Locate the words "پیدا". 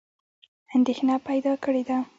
1.27-1.53